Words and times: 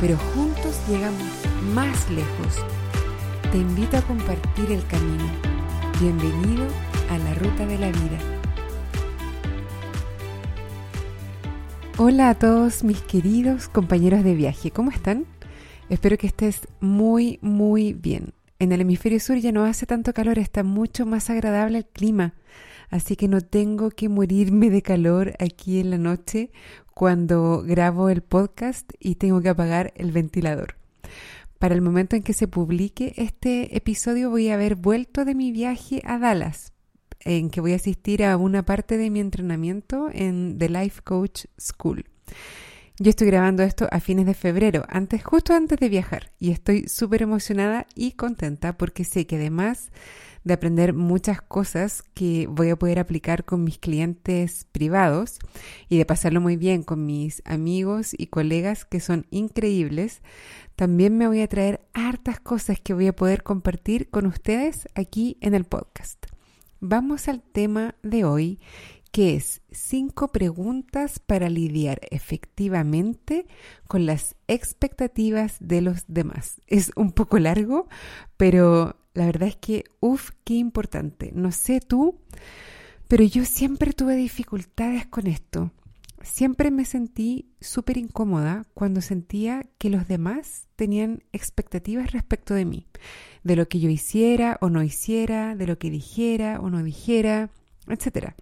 pero 0.00 0.16
juntos 0.16 0.80
llegamos 0.88 1.28
más 1.74 2.10
lejos. 2.10 2.64
Te 3.52 3.58
invito 3.58 3.98
a 3.98 4.02
compartir 4.02 4.72
el 4.72 4.84
camino. 4.86 5.24
Bienvenido 6.00 6.66
a 7.10 7.18
la 7.18 7.34
ruta 7.34 7.66
de 7.66 7.78
la 7.78 7.88
vida. 7.88 8.18
Hola 11.98 12.30
a 12.30 12.34
todos 12.34 12.82
mis 12.82 13.02
queridos 13.02 13.68
compañeros 13.68 14.24
de 14.24 14.34
viaje, 14.34 14.70
¿cómo 14.70 14.90
están? 14.90 15.26
Espero 15.90 16.16
que 16.16 16.28
estés 16.28 16.66
muy, 16.80 17.38
muy 17.42 17.92
bien. 17.92 18.32
En 18.58 18.72
el 18.72 18.80
hemisferio 18.80 19.20
sur 19.20 19.36
ya 19.36 19.52
no 19.52 19.64
hace 19.64 19.84
tanto 19.84 20.14
calor, 20.14 20.38
está 20.38 20.62
mucho 20.62 21.04
más 21.04 21.28
agradable 21.28 21.78
el 21.78 21.86
clima, 21.86 22.34
así 22.88 23.16
que 23.16 23.28
no 23.28 23.42
tengo 23.42 23.90
que 23.90 24.08
morirme 24.08 24.70
de 24.70 24.80
calor 24.80 25.34
aquí 25.38 25.78
en 25.78 25.90
la 25.90 25.98
noche 25.98 26.50
cuando 27.00 27.62
grabo 27.62 28.10
el 28.10 28.20
podcast 28.20 28.92
y 28.98 29.14
tengo 29.14 29.40
que 29.40 29.48
apagar 29.48 29.94
el 29.96 30.12
ventilador. 30.12 30.76
Para 31.58 31.74
el 31.74 31.80
momento 31.80 32.14
en 32.14 32.22
que 32.22 32.34
se 32.34 32.46
publique 32.46 33.14
este 33.16 33.74
episodio 33.74 34.28
voy 34.28 34.50
a 34.50 34.54
haber 34.54 34.76
vuelto 34.76 35.24
de 35.24 35.34
mi 35.34 35.50
viaje 35.50 36.02
a 36.04 36.18
Dallas, 36.18 36.74
en 37.20 37.48
que 37.48 37.62
voy 37.62 37.72
a 37.72 37.76
asistir 37.76 38.22
a 38.22 38.36
una 38.36 38.66
parte 38.66 38.98
de 38.98 39.08
mi 39.08 39.18
entrenamiento 39.18 40.10
en 40.12 40.58
The 40.58 40.68
Life 40.68 41.00
Coach 41.02 41.46
School. 41.58 42.04
Yo 42.98 43.08
estoy 43.08 43.28
grabando 43.28 43.62
esto 43.62 43.88
a 43.90 43.98
fines 44.00 44.26
de 44.26 44.34
febrero, 44.34 44.84
antes, 44.90 45.24
justo 45.24 45.54
antes 45.54 45.78
de 45.78 45.88
viajar, 45.88 46.32
y 46.38 46.50
estoy 46.50 46.86
súper 46.86 47.22
emocionada 47.22 47.86
y 47.94 48.12
contenta 48.12 48.76
porque 48.76 49.04
sé 49.04 49.26
que 49.26 49.36
además 49.36 49.90
de 50.44 50.54
aprender 50.54 50.94
muchas 50.94 51.42
cosas 51.42 52.02
que 52.14 52.46
voy 52.48 52.70
a 52.70 52.76
poder 52.76 52.98
aplicar 52.98 53.44
con 53.44 53.64
mis 53.64 53.78
clientes 53.78 54.66
privados 54.72 55.38
y 55.88 55.98
de 55.98 56.06
pasarlo 56.06 56.40
muy 56.40 56.56
bien 56.56 56.82
con 56.82 57.04
mis 57.04 57.42
amigos 57.44 58.14
y 58.16 58.28
colegas 58.28 58.84
que 58.84 59.00
son 59.00 59.26
increíbles, 59.30 60.22
también 60.76 61.18
me 61.18 61.26
voy 61.26 61.42
a 61.42 61.48
traer 61.48 61.86
hartas 61.92 62.40
cosas 62.40 62.80
que 62.80 62.94
voy 62.94 63.06
a 63.06 63.16
poder 63.16 63.42
compartir 63.42 64.08
con 64.08 64.26
ustedes 64.26 64.88
aquí 64.94 65.36
en 65.40 65.54
el 65.54 65.64
podcast. 65.64 66.24
Vamos 66.80 67.28
al 67.28 67.42
tema 67.42 67.94
de 68.02 68.24
hoy, 68.24 68.58
que 69.12 69.34
es 69.34 69.60
cinco 69.70 70.28
preguntas 70.28 71.18
para 71.18 71.50
lidiar 71.50 72.00
efectivamente 72.10 73.46
con 73.86 74.06
las 74.06 74.36
expectativas 74.48 75.56
de 75.60 75.82
los 75.82 76.04
demás. 76.06 76.60
Es 76.66 76.92
un 76.96 77.12
poco 77.12 77.38
largo, 77.38 77.88
pero 78.36 78.99
la 79.14 79.26
verdad 79.26 79.48
es 79.48 79.56
que, 79.56 79.84
uff, 80.00 80.30
qué 80.44 80.54
importante. 80.54 81.32
No 81.34 81.52
sé 81.52 81.80
tú, 81.80 82.18
pero 83.08 83.24
yo 83.24 83.44
siempre 83.44 83.92
tuve 83.92 84.16
dificultades 84.16 85.06
con 85.06 85.26
esto. 85.26 85.72
Siempre 86.22 86.70
me 86.70 86.84
sentí 86.84 87.50
súper 87.60 87.96
incómoda 87.96 88.66
cuando 88.74 89.00
sentía 89.00 89.66
que 89.78 89.88
los 89.88 90.06
demás 90.06 90.68
tenían 90.76 91.22
expectativas 91.32 92.12
respecto 92.12 92.52
de 92.54 92.66
mí, 92.66 92.86
de 93.42 93.56
lo 93.56 93.68
que 93.68 93.80
yo 93.80 93.88
hiciera 93.88 94.58
o 94.60 94.68
no 94.68 94.82
hiciera, 94.82 95.56
de 95.56 95.66
lo 95.66 95.78
que 95.78 95.90
dijera 95.90 96.60
o 96.60 96.68
no 96.68 96.82
dijera, 96.82 97.50
etc. 97.88 98.34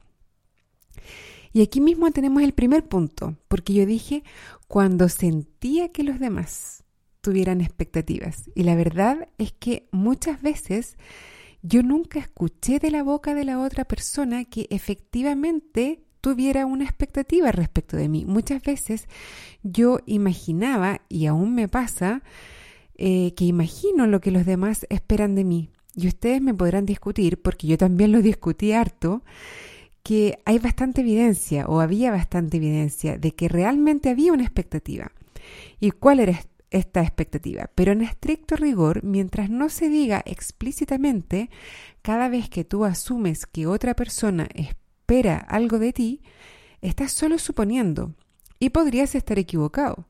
Y 1.53 1.62
aquí 1.62 1.81
mismo 1.81 2.10
tenemos 2.10 2.42
el 2.42 2.53
primer 2.53 2.88
punto, 2.88 3.37
porque 3.47 3.72
yo 3.72 3.87
dije 3.87 4.25
cuando 4.66 5.09
sentía 5.09 5.91
que 5.91 6.03
los 6.03 6.19
demás 6.19 6.84
tuvieran 7.20 7.60
expectativas. 7.60 8.50
Y 8.54 8.62
la 8.62 8.74
verdad 8.74 9.28
es 9.38 9.52
que 9.52 9.88
muchas 9.90 10.42
veces 10.42 10.96
yo 11.62 11.82
nunca 11.82 12.18
escuché 12.18 12.78
de 12.78 12.90
la 12.90 13.02
boca 13.02 13.34
de 13.34 13.44
la 13.44 13.58
otra 13.58 13.84
persona 13.84 14.44
que 14.44 14.66
efectivamente 14.70 16.04
tuviera 16.20 16.66
una 16.66 16.84
expectativa 16.84 17.52
respecto 17.52 17.96
de 17.96 18.08
mí. 18.08 18.24
Muchas 18.24 18.62
veces 18.62 19.08
yo 19.62 20.00
imaginaba, 20.06 21.02
y 21.08 21.26
aún 21.26 21.54
me 21.54 21.68
pasa, 21.68 22.22
eh, 22.96 23.34
que 23.34 23.44
imagino 23.44 24.06
lo 24.06 24.20
que 24.20 24.30
los 24.30 24.46
demás 24.46 24.86
esperan 24.90 25.34
de 25.34 25.44
mí. 25.44 25.70
Y 25.94 26.06
ustedes 26.06 26.40
me 26.40 26.54
podrán 26.54 26.86
discutir, 26.86 27.40
porque 27.40 27.66
yo 27.66 27.78
también 27.78 28.12
lo 28.12 28.22
discutí 28.22 28.72
harto, 28.72 29.22
que 30.02 30.38
hay 30.44 30.58
bastante 30.58 31.00
evidencia, 31.00 31.66
o 31.66 31.80
había 31.80 32.10
bastante 32.10 32.58
evidencia, 32.58 33.18
de 33.18 33.32
que 33.32 33.48
realmente 33.48 34.08
había 34.08 34.32
una 34.32 34.44
expectativa. 34.44 35.12
¿Y 35.80 35.90
cuál 35.90 36.20
era 36.20 36.40
esta 36.70 37.02
expectativa? 37.02 37.70
Pero 37.74 37.92
en 37.92 38.02
estricto 38.02 38.56
rigor, 38.56 39.02
mientras 39.04 39.50
no 39.50 39.68
se 39.68 39.88
diga 39.88 40.22
explícitamente, 40.26 41.50
cada 42.02 42.28
vez 42.28 42.48
que 42.48 42.64
tú 42.64 42.84
asumes 42.84 43.46
que 43.46 43.66
otra 43.66 43.94
persona 43.94 44.48
espera 44.54 45.38
algo 45.38 45.78
de 45.78 45.92
ti, 45.92 46.22
estás 46.80 47.12
solo 47.12 47.38
suponiendo 47.38 48.14
y 48.58 48.70
podrías 48.70 49.14
estar 49.14 49.38
equivocado. 49.38 50.06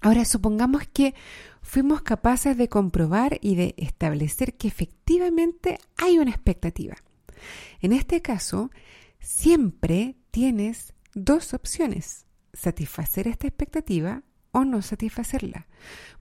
Ahora 0.00 0.24
supongamos 0.24 0.82
que 0.92 1.14
fuimos 1.62 2.02
capaces 2.02 2.56
de 2.58 2.68
comprobar 2.68 3.38
y 3.40 3.54
de 3.54 3.74
establecer 3.78 4.54
que 4.54 4.68
efectivamente 4.68 5.78
hay 5.96 6.18
una 6.18 6.30
expectativa. 6.30 6.96
En 7.80 7.92
este 7.92 8.20
caso, 8.20 8.70
siempre 9.18 10.16
tienes 10.30 10.92
dos 11.14 11.54
opciones, 11.54 12.26
satisfacer 12.52 13.28
esta 13.28 13.46
expectativa 13.46 14.22
o 14.54 14.64
no 14.64 14.80
satisfacerla. 14.80 15.66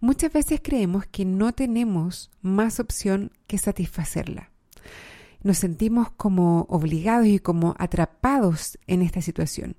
Muchas 0.01 0.33
veces 0.33 0.59
creemos 0.61 1.05
que 1.05 1.23
no 1.23 1.53
tenemos 1.53 2.29
más 2.41 2.81
opción 2.81 3.31
que 3.47 3.57
satisfacerla 3.57 4.49
nos 5.43 5.57
sentimos 5.57 6.09
como 6.11 6.61
obligados 6.69 7.27
y 7.27 7.39
como 7.39 7.75
atrapados 7.77 8.79
en 8.87 9.01
esta 9.01 9.21
situación. 9.21 9.75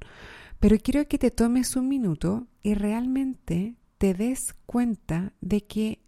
Pero 0.61 0.79
quiero 0.79 1.09
que 1.09 1.19
te 1.19 1.31
tomes 1.31 1.75
un 1.75 1.89
minuto 1.89 2.47
y 2.63 2.75
realmente 2.75 3.75
te 3.99 4.15
des 4.15 4.55
cuenta 4.67 5.33
de 5.41 5.63
que 5.63 6.01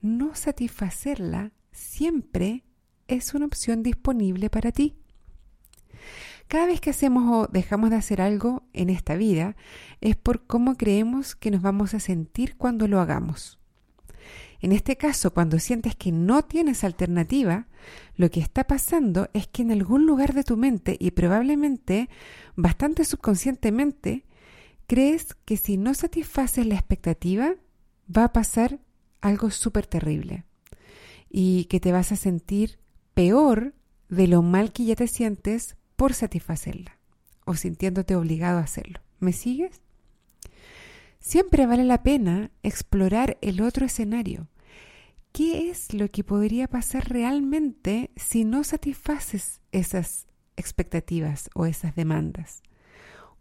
no 0.00 0.34
satisfacerla 0.34 1.52
siempre 1.72 2.64
es 3.06 3.34
una 3.34 3.46
opción 3.46 3.82
disponible 3.82 4.50
para 4.50 4.72
ti. 4.72 4.96
Cada 6.48 6.66
vez 6.66 6.80
que 6.80 6.90
hacemos 6.90 7.24
o 7.32 7.50
dejamos 7.50 7.90
de 7.90 7.96
hacer 7.96 8.20
algo 8.20 8.62
en 8.72 8.90
esta 8.90 9.16
vida 9.16 9.56
es 10.00 10.16
por 10.16 10.46
cómo 10.46 10.76
creemos 10.76 11.34
que 11.34 11.50
nos 11.50 11.62
vamos 11.62 11.94
a 11.94 12.00
sentir 12.00 12.56
cuando 12.56 12.86
lo 12.86 13.00
hagamos. 13.00 13.58
En 14.60 14.72
este 14.72 14.96
caso, 14.96 15.34
cuando 15.34 15.58
sientes 15.58 15.96
que 15.96 16.12
no 16.12 16.42
tienes 16.42 16.82
alternativa, 16.84 17.66
lo 18.16 18.30
que 18.30 18.40
está 18.40 18.64
pasando 18.64 19.28
es 19.32 19.46
que 19.46 19.62
en 19.62 19.70
algún 19.70 20.06
lugar 20.06 20.32
de 20.32 20.44
tu 20.44 20.56
mente 20.56 20.96
y 20.98 21.10
probablemente 21.10 22.08
bastante 22.54 23.04
subconscientemente, 23.04 24.24
crees 24.86 25.34
que 25.44 25.56
si 25.56 25.76
no 25.76 25.94
satisfaces 25.94 26.66
la 26.66 26.74
expectativa, 26.74 27.54
va 28.14 28.24
a 28.24 28.32
pasar 28.32 28.78
algo 29.20 29.50
súper 29.50 29.86
terrible 29.86 30.44
y 31.28 31.64
que 31.64 31.80
te 31.80 31.92
vas 31.92 32.12
a 32.12 32.16
sentir 32.16 32.78
peor 33.14 33.74
de 34.08 34.28
lo 34.28 34.42
mal 34.42 34.72
que 34.72 34.84
ya 34.84 34.94
te 34.94 35.08
sientes 35.08 35.75
por 35.96 36.14
satisfacerla 36.14 36.98
o 37.44 37.54
sintiéndote 37.54 38.16
obligado 38.16 38.58
a 38.58 38.62
hacerlo. 38.62 39.00
¿Me 39.18 39.32
sigues? 39.32 39.80
Siempre 41.20 41.66
vale 41.66 41.84
la 41.84 42.02
pena 42.02 42.50
explorar 42.62 43.38
el 43.40 43.60
otro 43.60 43.86
escenario. 43.86 44.48
¿Qué 45.32 45.70
es 45.70 45.92
lo 45.92 46.08
que 46.10 46.24
podría 46.24 46.68
pasar 46.68 47.08
realmente 47.08 48.10
si 48.16 48.44
no 48.44 48.64
satisfaces 48.64 49.60
esas 49.72 50.26
expectativas 50.56 51.50
o 51.54 51.66
esas 51.66 51.94
demandas? 51.94 52.62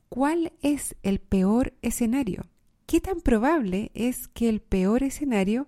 ¿Cuál 0.09 0.51
es 0.61 0.95
el 1.03 1.19
peor 1.19 1.73
escenario? 1.81 2.45
¿Qué 2.85 3.01
tan 3.01 3.21
probable 3.21 3.91
es 3.93 4.27
que 4.27 4.49
el 4.49 4.61
peor 4.61 5.03
escenario 5.03 5.67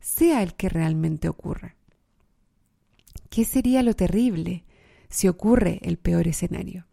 sea 0.00 0.42
el 0.42 0.54
que 0.54 0.68
realmente 0.68 1.28
ocurra? 1.28 1.76
¿Qué 3.30 3.44
sería 3.44 3.82
lo 3.82 3.94
terrible 3.94 4.64
si 5.08 5.28
ocurre 5.28 5.80
el 5.82 5.98
peor 5.98 6.28
escenario? 6.28 6.86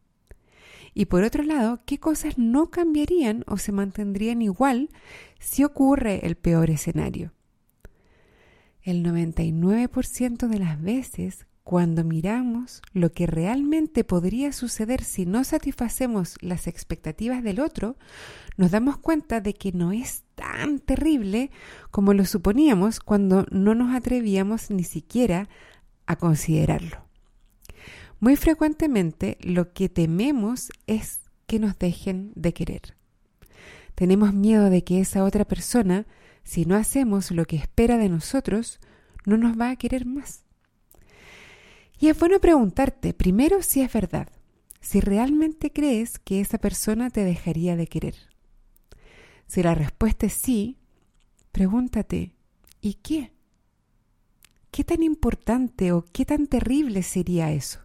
Y 0.97 1.05
por 1.05 1.23
otro 1.23 1.43
lado, 1.43 1.81
¿qué 1.85 1.99
cosas 1.99 2.37
no 2.37 2.71
cambiarían 2.71 3.43
o 3.47 3.57
se 3.57 3.73
mantendrían 3.73 4.41
igual 4.41 4.89
si 5.39 5.65
ocurre 5.65 6.25
el 6.25 6.35
peor 6.35 6.69
escenario? 6.69 7.33
El 8.81 9.03
99% 9.03 10.47
de 10.47 10.59
las 10.59 10.81
veces, 10.81 11.47
cuando 11.65 12.05
miramos 12.05 12.81
lo 12.93 13.11
que 13.11 13.27
realmente 13.27 14.05
podría 14.05 14.53
suceder 14.53 15.03
si 15.03 15.25
no 15.25 15.43
satisfacemos 15.43 16.35
las 16.39 16.67
expectativas 16.67 17.43
del 17.43 17.59
otro, 17.59 17.97
nos 18.55 18.71
damos 18.71 18.97
cuenta 18.97 19.41
de 19.41 19.53
que 19.53 19.73
no 19.73 19.91
es 19.91 20.23
tan 20.35 20.79
terrible 20.79 21.51
como 21.91 22.13
lo 22.13 22.23
suponíamos 22.23 23.01
cuando 23.01 23.45
no 23.51 23.75
nos 23.75 23.93
atrevíamos 23.93 24.69
ni 24.71 24.83
siquiera 24.83 25.49
a 26.05 26.15
considerarlo. 26.15 27.04
Muy 28.25 28.37
frecuentemente 28.37 29.37
lo 29.41 29.71
que 29.71 29.87
tememos 29.87 30.71
es 30.87 31.19
que 31.45 31.59
nos 31.59 31.77
dejen 31.77 32.31
de 32.33 32.55
querer. 32.55 32.97
Tenemos 33.93 34.33
miedo 34.33 34.71
de 34.71 34.83
que 34.83 34.99
esa 34.99 35.23
otra 35.23 35.45
persona, 35.45 36.07
si 36.43 36.65
no 36.65 36.75
hacemos 36.75 37.29
lo 37.29 37.45
que 37.45 37.57
espera 37.57 37.99
de 37.99 38.09
nosotros, 38.09 38.79
no 39.27 39.37
nos 39.37 39.59
va 39.59 39.69
a 39.69 39.75
querer 39.75 40.07
más. 40.07 40.43
Y 41.99 42.07
es 42.07 42.17
bueno 42.17 42.39
preguntarte 42.39 43.13
primero 43.13 43.61
si 43.61 43.81
es 43.81 43.93
verdad, 43.93 44.27
si 44.81 45.01
realmente 45.01 45.71
crees 45.71 46.17
que 46.17 46.41
esa 46.41 46.57
persona 46.57 47.11
te 47.11 47.23
dejaría 47.23 47.75
de 47.75 47.85
querer. 47.85 48.15
Si 49.45 49.61
la 49.61 49.75
respuesta 49.75 50.25
es 50.25 50.33
sí, 50.33 50.79
pregúntate, 51.51 52.33
¿y 52.81 52.95
qué? 52.95 53.33
¿Qué 54.71 54.83
tan 54.83 55.03
importante 55.03 55.91
o 55.91 56.03
qué 56.11 56.25
tan 56.25 56.47
terrible 56.47 57.03
sería 57.03 57.51
eso? 57.51 57.84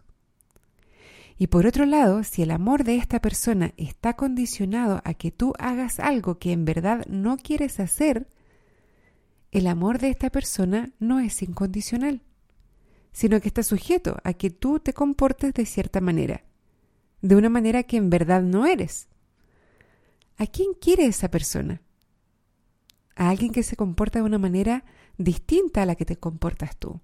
Y 1.41 1.47
por 1.47 1.65
otro 1.65 1.87
lado, 1.87 2.23
si 2.23 2.43
el 2.43 2.51
amor 2.51 2.83
de 2.83 2.97
esta 2.97 3.19
persona 3.19 3.73
está 3.75 4.15
condicionado 4.15 5.01
a 5.03 5.15
que 5.15 5.31
tú 5.31 5.53
hagas 5.57 5.99
algo 5.99 6.37
que 6.37 6.51
en 6.51 6.65
verdad 6.65 7.03
no 7.07 7.35
quieres 7.37 7.79
hacer, 7.79 8.27
el 9.51 9.65
amor 9.65 9.97
de 9.97 10.09
esta 10.09 10.29
persona 10.29 10.91
no 10.99 11.19
es 11.19 11.41
incondicional, 11.41 12.21
sino 13.11 13.41
que 13.41 13.47
está 13.47 13.63
sujeto 13.63 14.17
a 14.23 14.33
que 14.33 14.51
tú 14.51 14.79
te 14.79 14.93
comportes 14.93 15.55
de 15.55 15.65
cierta 15.65 15.99
manera, 15.99 16.43
de 17.23 17.35
una 17.35 17.49
manera 17.49 17.81
que 17.81 17.97
en 17.97 18.11
verdad 18.11 18.43
no 18.43 18.67
eres. 18.67 19.07
¿A 20.37 20.45
quién 20.45 20.75
quiere 20.79 21.07
esa 21.07 21.31
persona? 21.31 21.81
A 23.15 23.31
alguien 23.31 23.51
que 23.51 23.63
se 23.63 23.75
comporta 23.75 24.19
de 24.19 24.25
una 24.25 24.37
manera 24.37 24.85
distinta 25.17 25.81
a 25.81 25.85
la 25.87 25.95
que 25.95 26.05
te 26.05 26.17
comportas 26.17 26.77
tú. 26.77 27.01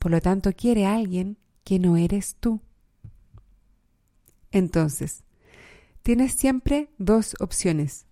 Por 0.00 0.10
lo 0.10 0.20
tanto, 0.20 0.52
quiere 0.52 0.84
a 0.86 0.96
alguien 0.96 1.38
que 1.62 1.78
no 1.78 1.96
eres 1.96 2.34
tú. 2.40 2.60
Entonces, 4.50 5.24
tienes 6.02 6.32
siempre 6.32 6.90
dos 6.98 7.34
opciones. 7.40 8.06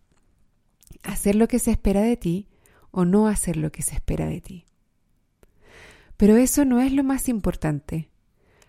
Hacer 1.03 1.35
lo 1.35 1.49
que 1.49 1.59
se 1.59 1.71
espera 1.71 2.03
de 2.03 2.17
ti 2.17 2.49
o 2.91 3.05
no 3.05 3.27
hacer 3.27 3.57
lo 3.57 3.73
que 3.73 3.83
se 3.83 3.95
espera 3.95 4.27
de 4.27 4.41
ti. 4.41 4.67
Pero 6.17 6.37
eso 6.37 6.65
no 6.65 6.81
es 6.81 6.93
lo 6.93 7.05
más 7.05 7.29
importante. 7.29 8.11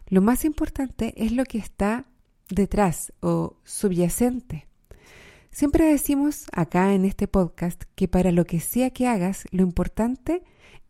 Lo 0.08 0.22
más 0.22 0.46
importante 0.46 1.14
es 1.18 1.32
lo 1.32 1.46
que 1.46 1.58
está 1.58 2.06
detrás 2.50 3.14
o 3.22 3.58
subyacente. 3.64 4.68
Siempre 5.52 5.86
decimos 5.86 6.48
acá 6.52 6.94
en 6.94 7.06
este 7.06 7.28
podcast 7.28 7.84
que 7.96 8.08
para 8.08 8.32
lo 8.32 8.46
que 8.46 8.60
sea 8.60 8.90
que 8.90 9.08
hagas, 9.08 9.46
lo 9.52 9.64
importante 9.64 10.44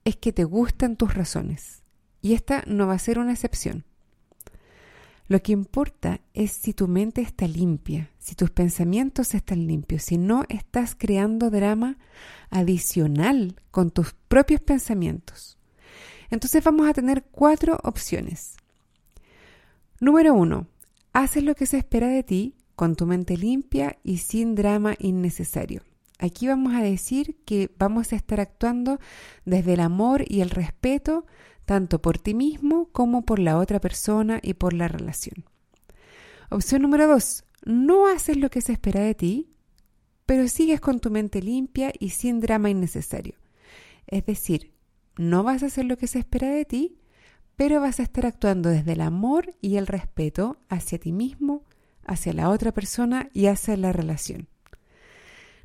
es 0.06 0.16
que 0.16 0.34
te 0.34 0.44
gusten 0.44 0.98
tus 0.98 1.14
razones. 1.14 1.84
Y 2.22 2.34
esta 2.34 2.64
no 2.66 2.88
va 2.88 2.94
a 2.94 3.00
ser 3.00 3.20
una 3.20 3.34
excepción. 3.34 3.86
Lo 5.28 5.42
que 5.42 5.54
importa 5.54 6.22
es 6.34 6.52
si 6.52 6.74
tu 6.74 6.88
mente 6.88 7.22
está 7.22 7.48
limpia, 7.48 8.12
si 8.20 8.36
tus 8.36 8.52
pensamientos 8.52 9.34
están 9.34 9.66
limpios, 9.66 10.04
si 10.04 10.18
no 10.18 10.44
estás 10.50 10.96
creando 10.96 11.50
drama 11.50 11.98
adicional 12.52 13.56
con 13.72 13.90
tus 13.90 14.14
propios 14.28 14.62
pensamientos. 14.62 15.58
Entonces 16.30 16.64
vamos 16.64 16.88
a 16.88 16.94
tener 16.94 17.24
cuatro 17.24 17.80
opciones. 17.84 18.56
Número 20.00 20.34
uno, 20.34 20.68
haces 21.12 21.44
lo 21.44 21.56
que 21.56 21.66
se 21.66 21.78
espera 21.78 22.08
de 22.08 22.22
ti 22.22 22.56
con 22.76 22.96
tu 22.96 23.08
mente 23.08 23.36
limpia 23.36 23.98
y 24.04 24.18
sin 24.18 24.54
drama 24.54 24.96
innecesario. 25.00 25.82
Aquí 26.20 26.48
vamos 26.48 26.74
a 26.76 26.82
decir 26.82 27.38
que 27.46 27.74
vamos 27.78 28.14
a 28.14 28.16
estar 28.16 28.40
actuando 28.40 29.00
desde 29.44 29.74
el 29.74 29.80
amor 29.80 30.24
y 30.28 30.42
el 30.42 30.50
respeto 30.50 31.26
tanto 31.66 32.02
por 32.02 32.18
ti 32.18 32.34
mismo 32.34 32.90
como 32.92 33.26
por 33.26 33.40
la 33.40 33.58
otra 33.58 33.80
persona 33.82 34.40
y 34.42 34.54
por 34.54 34.74
la 34.74 34.88
relación. 34.88 35.46
Opción 36.50 36.84
número 36.84 37.08
dos, 37.08 37.44
no 37.64 38.08
haces 38.08 38.38
lo 38.38 38.50
que 38.50 38.62
se 38.62 38.74
espera 38.74 39.02
de 39.02 39.16
ti, 39.16 39.50
pero 40.26 40.48
sigues 40.48 40.80
con 40.80 41.00
tu 41.00 41.12
mente 41.12 41.42
limpia 41.42 41.92
y 42.00 42.10
sin 42.10 42.40
drama 42.40 42.70
innecesario. 42.70 43.36
Es 44.08 44.26
decir, 44.26 44.74
no 45.18 45.44
vas 45.44 45.64
a 45.64 45.68
hacer 45.68 45.86
lo 45.86 45.98
que 45.98 46.08
se 46.08 46.20
espera 46.20 46.50
de 46.50 46.66
ti, 46.66 47.00
pero 47.56 47.82
vas 47.82 48.00
a 48.00 48.04
estar 48.04 48.26
actuando 48.26 48.70
desde 48.70 48.94
el 48.94 49.02
amor 49.02 49.56
y 49.62 49.78
el 49.78 49.88
respeto 49.88 50.58
hacia 50.70 51.00
ti 51.00 51.12
mismo, 51.12 51.64
hacia 52.06 52.34
la 52.34 52.50
otra 52.50 52.72
persona 52.72 53.30
y 53.34 53.48
hacia 53.48 53.78
la 53.78 53.92
relación. 53.92 54.48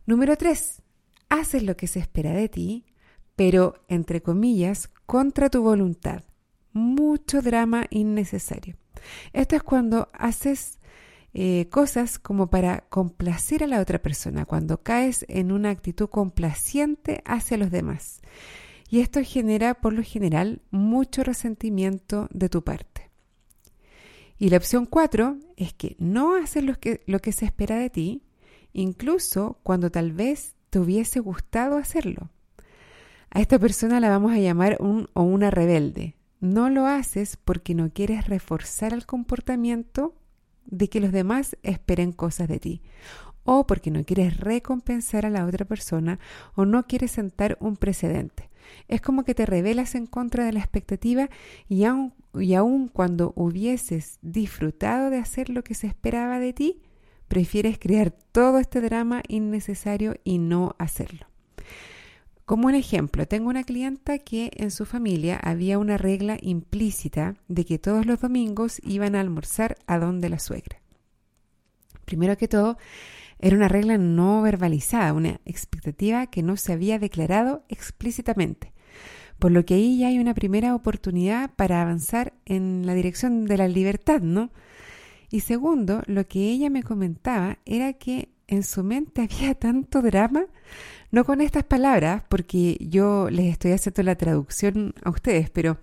Número 0.06 0.36
tres, 0.36 0.82
haces 1.28 1.62
lo 1.62 1.76
que 1.76 1.86
se 1.86 1.98
espera 1.98 2.32
de 2.32 2.48
ti, 2.48 2.86
pero, 3.36 3.84
entre 3.88 4.22
comillas, 4.22 4.90
contra 5.10 5.50
tu 5.50 5.60
voluntad. 5.60 6.22
Mucho 6.72 7.42
drama 7.42 7.86
innecesario. 7.90 8.76
Esto 9.32 9.56
es 9.56 9.62
cuando 9.64 10.08
haces 10.12 10.78
eh, 11.34 11.66
cosas 11.68 12.20
como 12.20 12.48
para 12.48 12.82
complacer 12.90 13.64
a 13.64 13.66
la 13.66 13.80
otra 13.80 14.00
persona, 14.00 14.44
cuando 14.44 14.84
caes 14.84 15.26
en 15.28 15.50
una 15.50 15.70
actitud 15.70 16.08
complaciente 16.08 17.24
hacia 17.24 17.56
los 17.56 17.72
demás. 17.72 18.20
Y 18.88 19.00
esto 19.00 19.18
genera, 19.24 19.74
por 19.74 19.94
lo 19.94 20.04
general, 20.04 20.62
mucho 20.70 21.24
resentimiento 21.24 22.28
de 22.30 22.48
tu 22.48 22.62
parte. 22.62 23.10
Y 24.38 24.50
la 24.50 24.58
opción 24.58 24.86
4 24.86 25.38
es 25.56 25.74
que 25.74 25.96
no 25.98 26.36
haces 26.36 26.62
lo 26.62 26.78
que, 26.78 27.02
lo 27.06 27.18
que 27.18 27.32
se 27.32 27.46
espera 27.46 27.78
de 27.78 27.90
ti, 27.90 28.22
incluso 28.72 29.58
cuando 29.64 29.90
tal 29.90 30.12
vez 30.12 30.54
te 30.70 30.78
hubiese 30.78 31.18
gustado 31.18 31.78
hacerlo. 31.78 32.30
A 33.30 33.40
esta 33.40 33.58
persona 33.58 34.00
la 34.00 34.08
vamos 34.08 34.32
a 34.32 34.38
llamar 34.38 34.76
un 34.80 35.08
o 35.14 35.22
una 35.22 35.50
rebelde. 35.50 36.16
No 36.40 36.68
lo 36.68 36.86
haces 36.86 37.36
porque 37.36 37.74
no 37.74 37.90
quieres 37.90 38.26
reforzar 38.26 38.92
el 38.92 39.06
comportamiento 39.06 40.14
de 40.66 40.88
que 40.88 41.00
los 41.00 41.12
demás 41.12 41.56
esperen 41.62 42.12
cosas 42.12 42.48
de 42.48 42.58
ti 42.58 42.82
o 43.44 43.66
porque 43.66 43.90
no 43.90 44.04
quieres 44.04 44.38
recompensar 44.38 45.26
a 45.26 45.30
la 45.30 45.46
otra 45.46 45.64
persona 45.64 46.18
o 46.54 46.64
no 46.64 46.86
quieres 46.86 47.12
sentar 47.12 47.56
un 47.60 47.76
precedente. 47.76 48.50
Es 48.88 49.00
como 49.00 49.24
que 49.24 49.34
te 49.34 49.46
rebelas 49.46 49.94
en 49.94 50.06
contra 50.06 50.44
de 50.44 50.52
la 50.52 50.60
expectativa 50.60 51.28
y 51.68 51.84
aun, 51.84 52.14
y 52.34 52.54
aun 52.54 52.88
cuando 52.88 53.32
hubieses 53.36 54.18
disfrutado 54.22 55.10
de 55.10 55.18
hacer 55.18 55.50
lo 55.50 55.64
que 55.64 55.74
se 55.74 55.86
esperaba 55.86 56.38
de 56.38 56.52
ti, 56.52 56.82
prefieres 57.28 57.78
crear 57.78 58.10
todo 58.10 58.58
este 58.58 58.80
drama 58.80 59.22
innecesario 59.28 60.14
y 60.24 60.38
no 60.38 60.74
hacerlo. 60.78 61.26
Como 62.50 62.66
un 62.66 62.74
ejemplo, 62.74 63.28
tengo 63.28 63.48
una 63.48 63.62
clienta 63.62 64.18
que 64.18 64.50
en 64.56 64.72
su 64.72 64.84
familia 64.84 65.36
había 65.36 65.78
una 65.78 65.96
regla 65.96 66.36
implícita 66.42 67.36
de 67.46 67.64
que 67.64 67.78
todos 67.78 68.06
los 68.06 68.20
domingos 68.20 68.80
iban 68.82 69.14
a 69.14 69.20
almorzar 69.20 69.76
a 69.86 70.00
donde 70.00 70.28
la 70.28 70.40
suegra. 70.40 70.82
Primero 72.06 72.36
que 72.36 72.48
todo, 72.48 72.76
era 73.38 73.54
una 73.54 73.68
regla 73.68 73.98
no 73.98 74.42
verbalizada, 74.42 75.12
una 75.12 75.40
expectativa 75.44 76.26
que 76.26 76.42
no 76.42 76.56
se 76.56 76.72
había 76.72 76.98
declarado 76.98 77.62
explícitamente, 77.68 78.72
por 79.38 79.52
lo 79.52 79.64
que 79.64 79.74
ahí 79.74 80.00
ya 80.00 80.08
hay 80.08 80.18
una 80.18 80.34
primera 80.34 80.74
oportunidad 80.74 81.54
para 81.54 81.80
avanzar 81.80 82.32
en 82.46 82.84
la 82.84 82.94
dirección 82.94 83.46
de 83.46 83.58
la 83.58 83.68
libertad, 83.68 84.22
¿no? 84.22 84.50
Y 85.30 85.42
segundo, 85.42 86.02
lo 86.06 86.26
que 86.26 86.50
ella 86.50 86.68
me 86.68 86.82
comentaba 86.82 87.58
era 87.64 87.92
que 87.92 88.28
en 88.50 88.62
su 88.62 88.84
mente 88.84 89.22
había 89.30 89.54
tanto 89.54 90.02
drama 90.02 90.44
no 91.10 91.24
con 91.24 91.40
estas 91.40 91.64
palabras, 91.64 92.22
porque 92.28 92.76
yo 92.80 93.30
les 93.30 93.46
estoy 93.52 93.72
haciendo 93.72 94.02
la 94.04 94.14
traducción 94.14 94.94
a 95.02 95.10
ustedes, 95.10 95.50
pero 95.50 95.78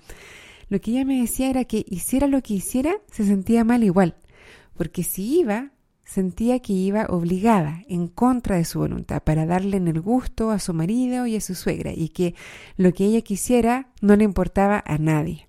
lo 0.70 0.80
que 0.80 0.92
ella 0.92 1.06
me 1.06 1.20
decía 1.20 1.50
era 1.50 1.66
que 1.66 1.86
hiciera 1.88 2.28
lo 2.28 2.42
que 2.42 2.54
hiciera, 2.54 2.96
se 3.12 3.26
sentía 3.26 3.64
mal 3.64 3.84
igual, 3.84 4.16
porque 4.76 5.04
si 5.04 5.40
iba, 5.40 5.72
sentía 6.06 6.60
que 6.60 6.74
iba 6.74 7.08
obligada, 7.10 7.84
en 7.90 8.08
contra 8.08 8.56
de 8.56 8.64
su 8.64 8.80
voluntad, 8.80 9.22
para 9.22 9.46
darle 9.46 9.78
en 9.78 9.90
el 9.90 10.00
gusto 10.00 10.52
a 10.52 10.60
su 10.60 10.74
marido 10.74 11.28
y 11.28 11.36
a 11.36 11.42
su 11.42 11.56
suegra, 11.56 11.92
y 11.94 12.10
que 12.10 12.34
lo 12.78 12.94
que 12.94 13.06
ella 13.06 13.22
quisiera 13.22 13.90
no 14.02 14.16
le 14.16 14.24
importaba 14.24 14.82
a 14.86 14.98
nadie. 14.98 15.48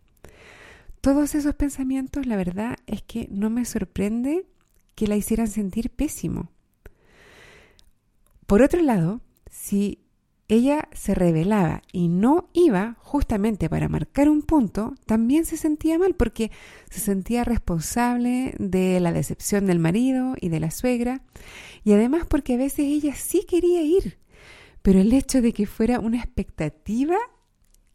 Todos 1.01 1.37
esos 1.37 1.55
pensamientos, 1.55 2.27
la 2.27 2.37
verdad 2.37 2.77
es 2.87 3.03
que 3.03 3.29
no 3.31 3.51
me 3.51 3.65
sorprende 3.65 4.47
que 4.97 5.07
la 5.07 5.15
hicieran 5.15 5.47
sentir 5.47 5.91
pésimo. 5.91 6.51
Por 8.49 8.63
otro 8.63 8.81
lado, 8.81 9.21
si 9.51 10.07
ella 10.49 10.89
se 10.95 11.15
rebelaba 11.15 11.83
y 11.93 12.09
no 12.09 12.49
iba 12.55 12.97
justamente 13.01 13.69
para 13.69 13.91
marcar 13.91 14.31
un 14.31 14.41
punto, 14.41 14.95
también 15.05 15.45
se 15.45 15.59
sentía 15.59 15.99
mal 15.99 16.15
porque 16.15 16.51
se 16.89 17.01
sentía 17.01 17.45
responsable 17.45 18.55
de 18.59 19.01
la 19.01 19.13
decepción 19.13 19.67
del 19.67 19.81
marido 19.81 20.35
y 20.41 20.49
de 20.49 20.61
la 20.61 20.71
suegra 20.71 21.21
y 21.85 21.93
además 21.93 22.25
porque 22.27 22.55
a 22.55 22.57
veces 22.57 22.87
ella 22.87 23.15
sí 23.15 23.45
quería 23.47 23.83
ir, 23.83 24.17
pero 24.81 24.99
el 24.99 25.13
hecho 25.13 25.43
de 25.43 25.53
que 25.53 25.67
fuera 25.67 26.01
una 26.01 26.17
expectativa 26.17 27.19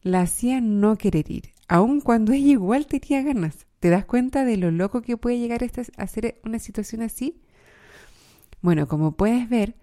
la 0.03 0.21
hacía 0.21 0.61
no 0.61 0.99
querer 0.99 1.31
ir, 1.31 1.49
aun 1.67 1.99
cuando 1.99 2.31
ella 2.31 2.51
igual 2.51 2.85
tenía 2.85 3.23
ganas. 3.23 3.65
¿Te 3.79 3.89
das 3.89 4.05
cuenta 4.05 4.45
de 4.45 4.57
lo 4.57 4.69
loco 4.69 5.01
que 5.01 5.17
puede 5.17 5.39
llegar 5.39 5.61
a 5.97 6.07
ser 6.07 6.39
una 6.45 6.59
situación 6.59 7.01
así? 7.01 7.41
Bueno, 8.61 8.87
como 8.87 9.13
puedes 9.13 9.49
ver, 9.49 9.75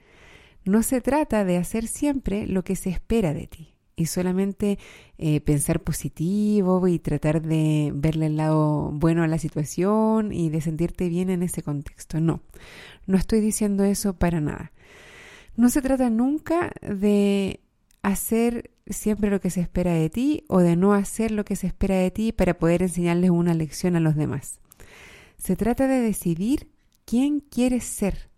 No 0.71 0.85
se 0.85 1.00
trata 1.00 1.45
de 1.45 1.57
hacer 1.57 1.89
siempre 1.89 2.47
lo 2.47 2.62
que 2.62 2.77
se 2.77 2.91
espera 2.91 3.35
de 3.35 3.49
ti 3.49 3.75
y 3.97 4.07
solamente 4.07 4.79
eh, 5.19 5.41
pensar 5.41 5.81
positivo 5.81 6.87
y 6.87 7.00
tratar 7.00 7.43
de 7.43 7.91
verle 7.93 8.27
el 8.27 8.37
lado 8.37 8.93
bueno 8.93 9.25
a 9.25 9.27
la 9.27 9.39
situación 9.39 10.33
y 10.33 10.49
de 10.49 10.61
sentirte 10.61 11.09
bien 11.09 11.29
en 11.29 11.43
ese 11.43 11.65
contexto. 11.65 12.21
No, 12.21 12.41
no 13.07 13.17
estoy 13.17 13.41
diciendo 13.41 13.83
eso 13.83 14.12
para 14.12 14.41
nada. 14.41 14.71
No 15.57 15.71
se 15.71 15.83
trata 15.83 16.09
nunca 16.09 16.71
de 16.83 17.59
hacer 18.03 18.71
siempre 18.87 19.29
lo 19.29 19.41
que 19.41 19.50
se 19.50 19.62
espera 19.62 19.93
de 19.95 20.09
ti 20.09 20.45
o 20.47 20.61
de 20.61 20.77
no 20.77 20.95
hacer 20.95 21.33
lo 21.33 21.45
que 21.45 21.57
se 21.57 21.67
espera 21.67 21.97
de 21.97 22.12
ti 22.12 22.31
para 22.31 22.59
poder 22.59 22.83
enseñarles 22.83 23.31
una 23.31 23.55
lección 23.55 23.97
a 23.97 24.00
los 24.00 24.15
demás. 24.15 24.61
Se 25.37 25.57
trata 25.57 25.89
de 25.89 25.99
decidir 25.99 26.71
quién 27.07 27.41
quieres 27.41 27.83
ser. 27.83 28.30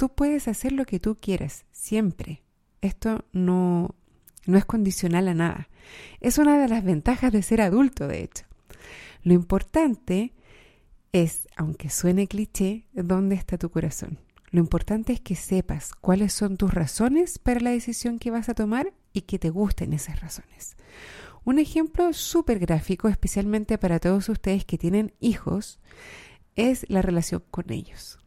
Tú 0.00 0.08
puedes 0.08 0.48
hacer 0.48 0.72
lo 0.72 0.86
que 0.86 0.98
tú 0.98 1.18
quieras, 1.20 1.66
siempre. 1.72 2.42
Esto 2.80 3.26
no, 3.34 3.94
no 4.46 4.56
es 4.56 4.64
condicional 4.64 5.28
a 5.28 5.34
nada. 5.34 5.68
Es 6.20 6.38
una 6.38 6.58
de 6.58 6.68
las 6.68 6.82
ventajas 6.82 7.30
de 7.30 7.42
ser 7.42 7.60
adulto, 7.60 8.08
de 8.08 8.22
hecho. 8.22 8.46
Lo 9.22 9.34
importante 9.34 10.32
es, 11.12 11.48
aunque 11.54 11.90
suene 11.90 12.28
cliché, 12.28 12.86
dónde 12.94 13.34
está 13.34 13.58
tu 13.58 13.68
corazón. 13.68 14.18
Lo 14.50 14.60
importante 14.60 15.12
es 15.12 15.20
que 15.20 15.36
sepas 15.36 15.92
cuáles 15.92 16.32
son 16.32 16.56
tus 16.56 16.72
razones 16.72 17.38
para 17.38 17.60
la 17.60 17.68
decisión 17.68 18.18
que 18.18 18.30
vas 18.30 18.48
a 18.48 18.54
tomar 18.54 18.94
y 19.12 19.20
que 19.20 19.38
te 19.38 19.50
gusten 19.50 19.92
esas 19.92 20.18
razones. 20.18 20.78
Un 21.44 21.58
ejemplo 21.58 22.14
súper 22.14 22.58
gráfico, 22.58 23.08
especialmente 23.08 23.76
para 23.76 23.98
todos 23.98 24.30
ustedes 24.30 24.64
que 24.64 24.78
tienen 24.78 25.12
hijos, 25.20 25.78
es 26.56 26.86
la 26.88 27.02
relación 27.02 27.44
con 27.50 27.70
ellos. 27.70 28.19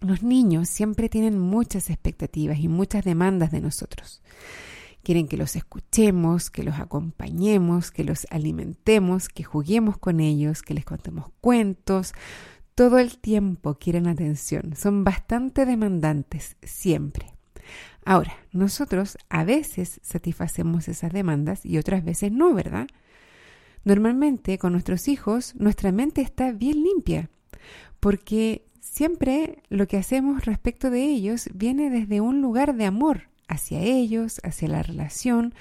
Los 0.00 0.22
niños 0.22 0.68
siempre 0.68 1.08
tienen 1.08 1.38
muchas 1.38 1.90
expectativas 1.90 2.58
y 2.58 2.68
muchas 2.68 3.04
demandas 3.04 3.50
de 3.50 3.60
nosotros. 3.60 4.22
Quieren 5.02 5.28
que 5.28 5.36
los 5.36 5.56
escuchemos, 5.56 6.50
que 6.50 6.62
los 6.62 6.78
acompañemos, 6.78 7.90
que 7.90 8.04
los 8.04 8.26
alimentemos, 8.30 9.28
que 9.28 9.44
juguemos 9.44 9.98
con 9.98 10.20
ellos, 10.20 10.62
que 10.62 10.74
les 10.74 10.84
contemos 10.84 11.26
cuentos. 11.40 12.12
Todo 12.74 12.98
el 12.98 13.18
tiempo 13.18 13.74
quieren 13.74 14.06
atención. 14.06 14.74
Son 14.76 15.04
bastante 15.04 15.66
demandantes, 15.66 16.56
siempre. 16.62 17.34
Ahora, 18.04 18.34
nosotros 18.52 19.18
a 19.28 19.44
veces 19.44 20.00
satisfacemos 20.02 20.88
esas 20.88 21.12
demandas 21.12 21.64
y 21.64 21.78
otras 21.78 22.04
veces 22.04 22.32
no, 22.32 22.54
¿verdad? 22.54 22.86
Normalmente 23.84 24.58
con 24.58 24.72
nuestros 24.72 25.08
hijos 25.08 25.54
nuestra 25.56 25.92
mente 25.92 26.20
está 26.20 26.52
bien 26.52 26.82
limpia, 26.82 27.30
porque 27.98 28.66
siempre 28.80 29.62
lo 29.68 29.86
que 29.86 29.96
hacemos 29.96 30.44
respecto 30.44 30.90
de 30.90 31.04
ellos 31.04 31.48
viene 31.54 31.90
desde 31.90 32.20
un 32.20 32.40
lugar 32.42 32.74
de 32.74 32.86
amor 32.86 33.28
hacia 33.48 33.80
ellos, 33.80 34.40
hacia 34.42 34.68
la 34.68 34.82
relación 34.82 35.54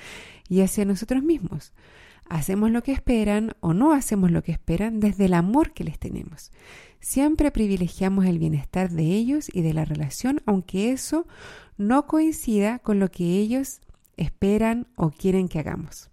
y 0.48 0.62
hacia 0.62 0.86
nosotros 0.86 1.24
mismos. 1.24 1.74
Hacemos 2.30 2.70
lo 2.70 2.84
que 2.84 2.92
esperan 2.92 3.56
o 3.60 3.74
no 3.74 3.94
hacemos 3.94 4.32
lo 4.32 4.44
que 4.44 4.52
esperan 4.52 5.00
desde 5.00 5.26
el 5.26 5.34
amor 5.34 5.74
que 5.74 5.84
les 5.84 5.98
tenemos. 5.98 6.52
Siempre 7.00 7.50
privilegiamos 7.50 8.26
el 8.26 8.38
bienestar 8.38 8.92
de 8.92 9.04
ellos 9.04 9.50
y 9.52 9.62
de 9.62 9.74
la 9.74 9.86
relación, 9.86 10.42
aunque 10.46 10.92
eso 10.92 11.28
no 11.78 12.06
coincida 12.06 12.80
con 12.80 13.00
lo 13.00 13.10
que 13.10 13.40
ellos 13.40 13.82
esperan 14.18 14.88
o 14.96 15.10
quieren 15.10 15.48
que 15.48 15.60
hagamos. 15.60 16.10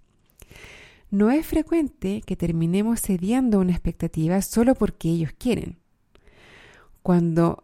No 1.10 1.30
es 1.30 1.46
frecuente 1.46 2.22
que 2.25 2.36
terminemos 2.36 3.00
cediendo 3.00 3.60
una 3.60 3.72
expectativa 3.72 4.40
solo 4.42 4.75
porque 4.75 5.08
ellos 5.08 5.32
quieren. 5.36 5.78
Cuando 7.06 7.62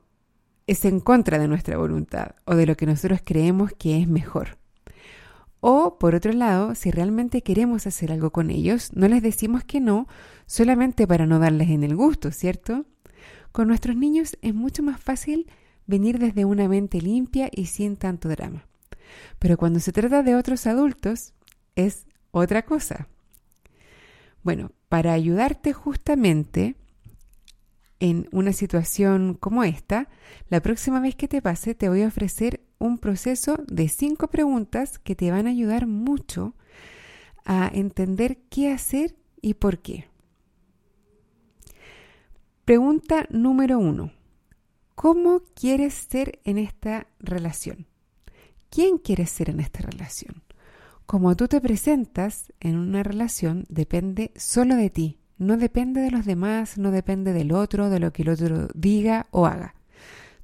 es 0.69 0.85
en 0.85 1.01
contra 1.01 1.37
de 1.41 1.49
nuestra 1.49 1.77
voluntad 1.77 2.37
o 2.45 2.55
de 2.55 2.65
lo 2.65 2.77
que 2.77 2.87
nosotros 2.87 3.23
creemos 3.25 3.73
que 3.77 4.01
es 4.01 4.07
mejor. 4.07 4.57
O, 5.59 5.99
por 5.99 6.15
otro 6.15 6.33
lado, 6.33 6.77
si 6.77 6.93
realmente 6.93 7.43
queremos 7.43 7.89
hacer 7.89 8.13
algo 8.13 8.31
con 8.31 8.51
ellos, 8.51 8.93
no 8.93 9.09
les 9.09 9.21
decimos 9.21 9.65
que 9.65 9.81
no 9.81 10.07
solamente 10.47 11.09
para 11.09 11.27
no 11.27 11.41
darles 11.41 11.71
en 11.71 11.83
el 11.83 11.97
gusto, 11.97 12.31
¿cierto? 12.31 12.87
Con 13.51 13.67
nuestros 13.67 13.97
niños 13.97 14.39
es 14.43 14.55
mucho 14.55 14.85
más 14.85 15.01
fácil 15.01 15.51
venir 15.89 16.21
desde 16.21 16.45
una 16.45 16.69
mente 16.69 17.01
limpia 17.01 17.49
y 17.51 17.67
sin 17.67 17.97
tanto 17.97 18.29
drama. 18.29 18.69
Pero 19.41 19.57
cuando 19.57 19.81
se 19.81 19.91
trata 19.91 20.23
de 20.23 20.37
otros 20.37 20.69
adultos, 20.69 21.33
es 21.75 22.07
otra 22.31 22.63
cosa. 22.63 23.09
Bueno, 24.45 24.71
para 24.89 25.13
ayudarte 25.13 25.73
justamente 25.73 26.77
en 28.03 28.29
una 28.33 28.53
situación 28.53 29.35
como 29.35 29.63
esta, 29.63 30.09
la 30.49 30.61
próxima 30.61 30.99
vez 30.99 31.15
que 31.15 31.29
te 31.29 31.41
pase 31.41 31.77
te 31.77 31.89
voy 31.89 32.03
a 32.03 32.09
ofrecer 32.09 32.61
un 32.81 32.99
proceso 32.99 33.59
de 33.69 33.89
cinco 33.89 34.27
preguntas 34.27 34.99
que 34.99 35.15
te 35.15 35.31
van 35.31 35.47
a 35.47 35.51
ayudar 35.51 35.87
mucho 35.87 36.57
a 37.45 37.71
entender 37.73 38.39
qué 38.51 38.73
hacer 38.73 39.15
y 39.41 39.55
por 39.55 39.79
qué. 39.79 40.07
Pregunta 42.65 43.29
número 43.31 43.79
uno. 43.79 44.11
¿Cómo 44.97 45.43
quieres 45.55 45.95
ser 45.95 46.41
en 46.43 46.59
esta 46.59 47.07
relación? 47.21 47.87
¿Quién 48.69 48.99
quieres 48.99 49.31
ser 49.31 49.49
en 49.49 49.61
esta 49.61 49.81
relación? 49.81 50.43
Como 51.07 51.37
tú 51.37 51.47
te 51.47 51.61
presentas 51.61 52.53
en 52.59 52.79
una 52.79 53.05
relación 53.05 53.65
depende 53.69 54.33
solo 54.35 54.75
de 54.75 54.91
ti, 54.91 55.22
no 55.43 55.57
depende 55.57 56.01
de 56.01 56.11
los 56.11 56.25
demás, 56.25 56.79
no 56.79 56.91
depende 56.91 57.33
del 57.33 57.53
otro, 57.53 57.91
de 57.91 58.01
lo 58.01 58.13
que 58.13 58.23
el 58.23 58.31
otro 58.31 58.69
diga 58.75 59.27
o 59.31 59.47
haga. 59.47 59.75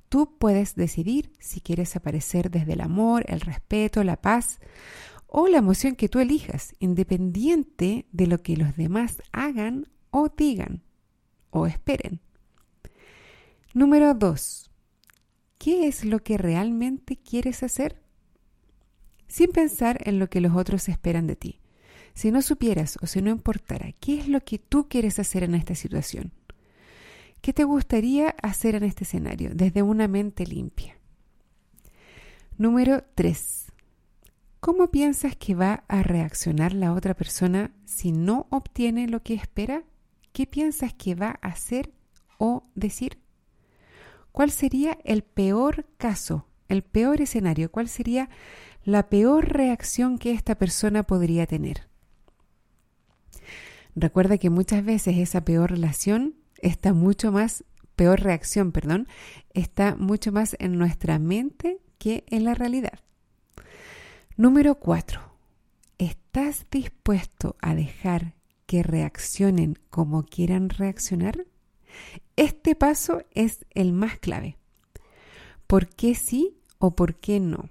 Tú 0.08 0.36
puedes 0.38 0.74
decidir 0.74 1.32
si 1.38 1.60
quieres 1.60 1.96
aparecer 1.96 2.50
desde 2.50 2.72
el 2.72 2.80
amor, 2.80 3.24
el 3.28 3.40
respeto, 3.40 4.04
la 4.04 4.20
paz 4.20 4.58
o 5.26 5.48
la 5.48 5.58
emoción 5.58 5.94
que 5.94 6.08
tú 6.08 6.18
elijas, 6.18 6.74
independiente 6.78 8.06
de 8.12 8.26
lo 8.26 8.42
que 8.42 8.56
los 8.56 8.76
demás 8.76 9.22
hagan 9.32 9.86
o 10.10 10.28
digan 10.28 10.82
o 11.50 11.66
esperen. 11.66 12.20
Número 13.74 14.14
2. 14.14 14.70
¿Qué 15.58 15.86
es 15.86 16.04
lo 16.04 16.20
que 16.20 16.38
realmente 16.38 17.16
quieres 17.16 17.62
hacer? 17.62 18.00
Sin 19.26 19.50
pensar 19.50 20.00
en 20.08 20.18
lo 20.18 20.30
que 20.30 20.40
los 20.40 20.56
otros 20.56 20.88
esperan 20.88 21.26
de 21.26 21.36
ti. 21.36 21.57
Si 22.18 22.32
no 22.32 22.42
supieras 22.42 22.98
o 23.00 23.06
si 23.06 23.22
no 23.22 23.30
importara 23.30 23.92
qué 24.00 24.18
es 24.18 24.26
lo 24.26 24.40
que 24.40 24.58
tú 24.58 24.88
quieres 24.88 25.20
hacer 25.20 25.44
en 25.44 25.54
esta 25.54 25.76
situación, 25.76 26.32
¿qué 27.40 27.52
te 27.52 27.62
gustaría 27.62 28.30
hacer 28.42 28.74
en 28.74 28.82
este 28.82 29.04
escenario 29.04 29.52
desde 29.54 29.82
una 29.82 30.08
mente 30.08 30.44
limpia? 30.44 30.98
Número 32.56 33.04
3. 33.14 33.66
¿Cómo 34.58 34.90
piensas 34.90 35.36
que 35.36 35.54
va 35.54 35.84
a 35.86 36.02
reaccionar 36.02 36.72
la 36.72 36.92
otra 36.92 37.14
persona 37.14 37.70
si 37.84 38.10
no 38.10 38.48
obtiene 38.50 39.06
lo 39.06 39.22
que 39.22 39.34
espera? 39.34 39.84
¿Qué 40.32 40.44
piensas 40.44 40.92
que 40.94 41.14
va 41.14 41.38
a 41.40 41.46
hacer 41.50 41.92
o 42.36 42.64
decir? 42.74 43.20
¿Cuál 44.32 44.50
sería 44.50 44.98
el 45.04 45.22
peor 45.22 45.86
caso, 45.98 46.48
el 46.68 46.82
peor 46.82 47.20
escenario? 47.20 47.70
¿Cuál 47.70 47.88
sería 47.88 48.28
la 48.82 49.08
peor 49.08 49.50
reacción 49.50 50.18
que 50.18 50.32
esta 50.32 50.56
persona 50.56 51.04
podría 51.04 51.46
tener? 51.46 51.86
Recuerda 54.00 54.38
que 54.38 54.48
muchas 54.48 54.84
veces 54.84 55.16
esa 55.16 55.44
peor 55.44 55.72
relación 55.72 56.36
está 56.62 56.92
mucho 56.92 57.32
más, 57.32 57.64
peor 57.96 58.20
reacción, 58.20 58.70
perdón, 58.70 59.08
está 59.54 59.96
mucho 59.96 60.30
más 60.30 60.54
en 60.60 60.78
nuestra 60.78 61.18
mente 61.18 61.80
que 61.98 62.24
en 62.28 62.44
la 62.44 62.54
realidad. 62.54 63.00
Número 64.36 64.76
4. 64.76 65.20
¿Estás 65.98 66.66
dispuesto 66.70 67.56
a 67.60 67.74
dejar 67.74 68.34
que 68.66 68.84
reaccionen 68.84 69.76
como 69.90 70.22
quieran 70.22 70.68
reaccionar? 70.68 71.46
Este 72.36 72.76
paso 72.76 73.24
es 73.32 73.66
el 73.74 73.92
más 73.92 74.20
clave. 74.20 74.58
¿Por 75.66 75.88
qué 75.88 76.14
sí 76.14 76.56
o 76.78 76.94
por 76.94 77.16
qué 77.16 77.40
no? 77.40 77.68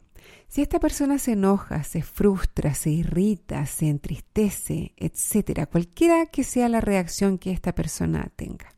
Si 0.48 0.62
esta 0.62 0.80
persona 0.80 1.20
se 1.20 1.34
enoja, 1.34 1.84
se 1.84 2.02
frustra, 2.02 2.74
se 2.74 2.90
irrita, 2.90 3.66
se 3.66 3.90
entristece, 3.90 4.94
etcétera, 4.96 5.66
cualquiera 5.66 6.26
que 6.28 6.44
sea 6.44 6.70
la 6.70 6.80
reacción 6.80 7.38
que 7.38 7.52
esta 7.52 7.76
persona 7.76 8.32
tenga, 8.36 8.74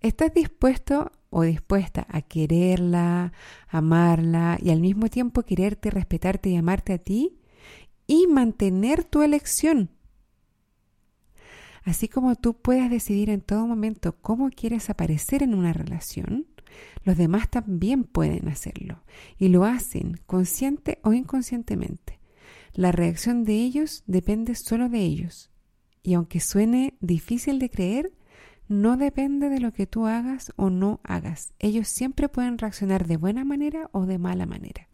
¿estás 0.00 0.32
dispuesto 0.32 1.10
o 1.30 1.42
dispuesta 1.42 2.06
a 2.08 2.22
quererla, 2.22 3.32
amarla 3.68 4.56
y 4.62 4.70
al 4.70 4.80
mismo 4.80 5.08
tiempo 5.08 5.42
quererte, 5.42 5.90
respetarte 5.90 6.50
y 6.50 6.56
amarte 6.56 6.92
a 6.92 6.98
ti 6.98 7.40
y 8.06 8.28
mantener 8.28 9.02
tu 9.02 9.22
elección? 9.22 9.90
Así 11.82 12.08
como 12.08 12.36
tú 12.36 12.54
puedes 12.54 12.88
decidir 12.88 13.30
en 13.30 13.42
todo 13.42 13.66
momento 13.66 14.16
cómo 14.22 14.48
quieres 14.50 14.88
aparecer 14.88 15.42
en 15.42 15.54
una 15.54 15.72
relación, 15.72 16.46
los 17.04 17.16
demás 17.16 17.50
también 17.50 18.04
pueden 18.04 18.48
hacerlo 18.48 19.02
y 19.38 19.48
lo 19.48 19.64
hacen 19.64 20.20
consciente 20.26 20.98
o 21.02 21.12
inconscientemente. 21.12 22.20
La 22.72 22.92
reacción 22.92 23.44
de 23.44 23.54
ellos 23.54 24.02
depende 24.06 24.54
solo 24.54 24.88
de 24.88 25.00
ellos 25.00 25.50
y 26.02 26.14
aunque 26.14 26.40
suene 26.40 26.94
difícil 27.00 27.58
de 27.58 27.70
creer, 27.70 28.12
no 28.68 28.96
depende 28.96 29.48
de 29.48 29.60
lo 29.60 29.72
que 29.72 29.86
tú 29.86 30.06
hagas 30.06 30.52
o 30.56 30.70
no 30.70 31.00
hagas. 31.04 31.52
Ellos 31.58 31.88
siempre 31.88 32.28
pueden 32.28 32.58
reaccionar 32.58 33.06
de 33.06 33.16
buena 33.16 33.44
manera 33.44 33.88
o 33.92 34.06
de 34.06 34.18
mala 34.18 34.46
manera. 34.46 34.88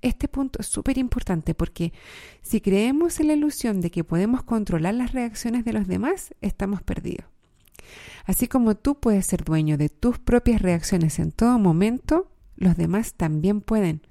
Este 0.00 0.28
punto 0.28 0.60
es 0.60 0.66
súper 0.66 0.98
importante 0.98 1.54
porque 1.54 1.92
si 2.42 2.60
creemos 2.60 3.20
en 3.20 3.28
la 3.28 3.32
ilusión 3.34 3.80
de 3.80 3.90
que 3.90 4.04
podemos 4.04 4.42
controlar 4.42 4.94
las 4.94 5.12
reacciones 5.12 5.64
de 5.64 5.72
los 5.72 5.86
demás, 5.88 6.34
estamos 6.40 6.82
perdidos. 6.82 7.26
Así 8.24 8.48
como 8.48 8.76
tú 8.76 8.98
puedes 8.98 9.26
ser 9.26 9.44
dueño 9.44 9.76
de 9.76 9.88
tus 9.88 10.18
propias 10.18 10.62
reacciones 10.62 11.18
en 11.18 11.32
todo 11.32 11.58
momento, 11.58 12.30
los 12.56 12.76
demás 12.76 13.14
también 13.14 13.60
pueden. 13.60 14.02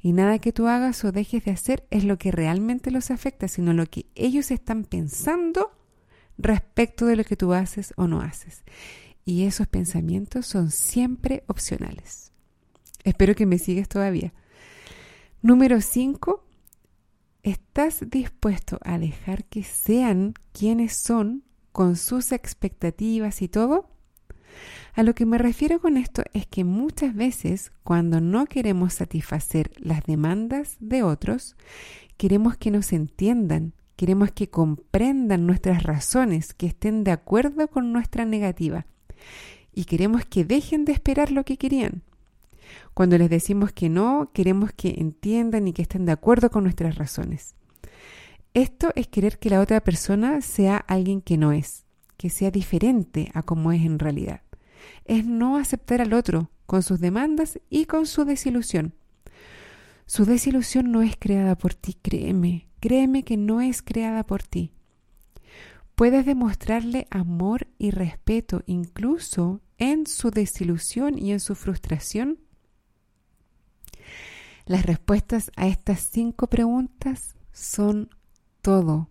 Y 0.00 0.12
nada 0.12 0.38
que 0.38 0.52
tú 0.52 0.68
hagas 0.68 1.04
o 1.04 1.12
dejes 1.12 1.44
de 1.44 1.50
hacer 1.50 1.86
es 1.90 2.04
lo 2.04 2.18
que 2.18 2.30
realmente 2.30 2.90
los 2.90 3.10
afecta, 3.10 3.48
sino 3.48 3.72
lo 3.72 3.86
que 3.86 4.06
ellos 4.14 4.50
están 4.50 4.84
pensando 4.84 5.72
respecto 6.36 7.06
de 7.06 7.16
lo 7.16 7.24
que 7.24 7.36
tú 7.36 7.52
haces 7.52 7.94
o 7.96 8.06
no 8.06 8.20
haces. 8.20 8.62
Y 9.24 9.44
esos 9.44 9.66
pensamientos 9.66 10.46
son 10.46 10.70
siempre 10.70 11.44
opcionales. 11.46 12.32
Espero 13.04 13.34
que 13.34 13.46
me 13.46 13.58
sigues 13.58 13.88
todavía. 13.88 14.34
Número 15.40 15.80
5. 15.80 16.44
¿Estás 17.42 18.00
dispuesto 18.08 18.78
a 18.82 18.98
dejar 18.98 19.44
que 19.44 19.62
sean 19.62 20.34
quienes 20.52 20.96
son 20.96 21.44
con 21.74 21.96
sus 21.96 22.30
expectativas 22.30 23.42
y 23.42 23.48
todo? 23.48 23.88
A 24.94 25.02
lo 25.02 25.16
que 25.16 25.26
me 25.26 25.38
refiero 25.38 25.80
con 25.80 25.96
esto 25.96 26.22
es 26.32 26.46
que 26.46 26.62
muchas 26.62 27.16
veces 27.16 27.72
cuando 27.82 28.20
no 28.20 28.46
queremos 28.46 28.94
satisfacer 28.94 29.72
las 29.78 30.04
demandas 30.04 30.76
de 30.78 31.02
otros, 31.02 31.56
queremos 32.16 32.56
que 32.56 32.70
nos 32.70 32.92
entiendan, 32.92 33.72
queremos 33.96 34.30
que 34.30 34.48
comprendan 34.50 35.48
nuestras 35.48 35.82
razones, 35.82 36.54
que 36.54 36.66
estén 36.66 37.02
de 37.02 37.10
acuerdo 37.10 37.66
con 37.66 37.92
nuestra 37.92 38.24
negativa 38.24 38.86
y 39.72 39.86
queremos 39.86 40.24
que 40.24 40.44
dejen 40.44 40.84
de 40.84 40.92
esperar 40.92 41.32
lo 41.32 41.44
que 41.44 41.56
querían. 41.56 42.02
Cuando 42.94 43.18
les 43.18 43.30
decimos 43.30 43.72
que 43.72 43.88
no, 43.88 44.30
queremos 44.32 44.70
que 44.70 44.94
entiendan 44.98 45.66
y 45.66 45.72
que 45.72 45.82
estén 45.82 46.06
de 46.06 46.12
acuerdo 46.12 46.50
con 46.50 46.62
nuestras 46.62 46.94
razones. 46.94 47.56
Esto 48.54 48.92
es 48.94 49.08
querer 49.08 49.40
que 49.40 49.50
la 49.50 49.60
otra 49.60 49.82
persona 49.82 50.40
sea 50.40 50.76
alguien 50.76 51.20
que 51.20 51.36
no 51.36 51.50
es, 51.50 51.84
que 52.16 52.30
sea 52.30 52.52
diferente 52.52 53.32
a 53.34 53.42
como 53.42 53.72
es 53.72 53.82
en 53.82 53.98
realidad. 53.98 54.42
Es 55.04 55.26
no 55.26 55.56
aceptar 55.56 56.00
al 56.00 56.12
otro 56.12 56.52
con 56.64 56.84
sus 56.84 57.00
demandas 57.00 57.58
y 57.68 57.86
con 57.86 58.06
su 58.06 58.24
desilusión. 58.24 58.94
Su 60.06 60.24
desilusión 60.24 60.92
no 60.92 61.02
es 61.02 61.16
creada 61.18 61.56
por 61.56 61.74
ti, 61.74 61.94
créeme, 62.00 62.68
créeme 62.78 63.24
que 63.24 63.36
no 63.36 63.60
es 63.60 63.82
creada 63.82 64.22
por 64.24 64.44
ti. 64.44 64.70
Puedes 65.96 66.24
demostrarle 66.24 67.08
amor 67.10 67.66
y 67.76 67.90
respeto 67.90 68.62
incluso 68.66 69.62
en 69.78 70.06
su 70.06 70.30
desilusión 70.30 71.18
y 71.18 71.32
en 71.32 71.40
su 71.40 71.56
frustración. 71.56 72.38
Las 74.64 74.86
respuestas 74.86 75.50
a 75.56 75.66
estas 75.66 76.08
cinco 76.08 76.46
preguntas 76.46 77.34
son 77.52 78.10
todo. 78.64 79.08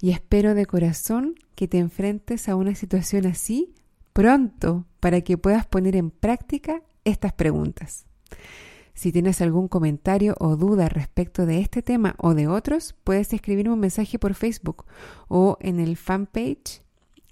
Y 0.00 0.12
espero 0.12 0.54
de 0.54 0.64
corazón 0.64 1.34
que 1.56 1.66
te 1.66 1.78
enfrentes 1.78 2.48
a 2.48 2.54
una 2.54 2.76
situación 2.76 3.26
así 3.26 3.74
pronto 4.12 4.86
para 5.00 5.20
que 5.20 5.36
puedas 5.36 5.66
poner 5.66 5.96
en 5.96 6.10
práctica 6.10 6.82
estas 7.04 7.32
preguntas. 7.32 8.06
Si 8.94 9.10
tienes 9.12 9.40
algún 9.40 9.68
comentario 9.68 10.36
o 10.38 10.54
duda 10.56 10.88
respecto 10.88 11.44
de 11.44 11.60
este 11.60 11.82
tema 11.82 12.14
o 12.18 12.34
de 12.34 12.46
otros, 12.46 12.94
puedes 13.02 13.32
escribirme 13.32 13.72
un 13.72 13.80
mensaje 13.80 14.20
por 14.20 14.34
Facebook 14.34 14.84
o 15.26 15.58
en 15.60 15.80
el 15.80 15.96
fanpage 15.96 16.82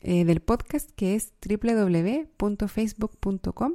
eh, 0.01 0.25
del 0.25 0.41
podcast 0.41 0.91
que 0.97 1.15
es 1.15 1.33
www.facebook.com 1.49 3.75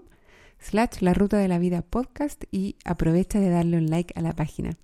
slash 0.59 0.99
la 0.99 1.13
ruta 1.13 1.37
de 1.37 1.47
la 1.47 1.59
vida 1.59 1.81
podcast 1.81 2.43
y 2.51 2.75
aprovecha 2.83 3.39
de 3.39 3.49
darle 3.49 3.77
un 3.77 3.85
like 3.87 4.13
a 4.17 4.21
la 4.21 4.33
página. 4.33 4.77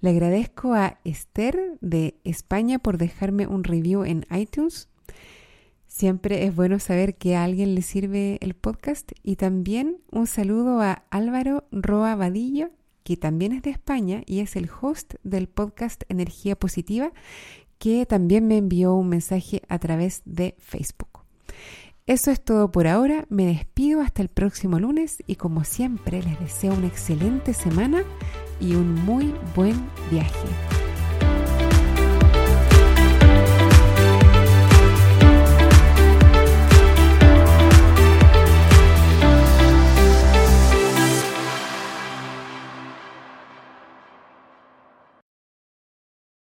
Le 0.00 0.10
agradezco 0.10 0.74
a 0.74 0.98
Esther 1.04 1.78
de 1.80 2.18
España 2.24 2.78
por 2.78 2.98
dejarme 2.98 3.46
un 3.46 3.64
review 3.64 4.04
en 4.04 4.26
iTunes. 4.30 4.88
Siempre 5.86 6.44
es 6.44 6.54
bueno 6.54 6.78
saber 6.78 7.14
que 7.16 7.36
a 7.36 7.44
alguien 7.44 7.74
le 7.74 7.82
sirve 7.82 8.38
el 8.40 8.54
podcast. 8.54 9.12
Y 9.22 9.36
también 9.36 9.98
un 10.10 10.26
saludo 10.26 10.80
a 10.80 11.04
Álvaro 11.10 11.68
Roa 11.70 12.16
Vadillo, 12.16 12.70
que 13.04 13.16
también 13.16 13.52
es 13.52 13.62
de 13.62 13.70
España 13.70 14.22
y 14.26 14.40
es 14.40 14.56
el 14.56 14.68
host 14.80 15.14
del 15.22 15.48
podcast 15.48 16.02
Energía 16.08 16.56
Positiva, 16.56 17.12
que 17.78 18.06
también 18.06 18.46
me 18.46 18.56
envió 18.56 18.94
un 18.94 19.08
mensaje 19.08 19.62
a 19.68 19.78
través 19.78 20.22
de 20.24 20.56
Facebook. 20.58 21.20
Eso 22.06 22.30
es 22.30 22.42
todo 22.42 22.70
por 22.70 22.86
ahora, 22.86 23.24
me 23.30 23.46
despido 23.46 24.02
hasta 24.02 24.20
el 24.20 24.28
próximo 24.28 24.78
lunes 24.78 25.22
y 25.26 25.36
como 25.36 25.64
siempre 25.64 26.22
les 26.22 26.38
deseo 26.38 26.74
una 26.74 26.86
excelente 26.86 27.54
semana 27.54 28.04
y 28.64 28.74
un 28.74 28.94
muy 29.04 29.34
buen 29.54 29.88
viaje. 30.10 30.83